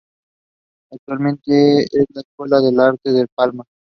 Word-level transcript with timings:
Actualmente 0.91 1.81
es 1.81 2.05
la 2.15 2.21
Escuela 2.21 2.59
de 2.59 2.75
Arte 2.81 3.11
La 3.11 3.27
Palma. 3.35 3.63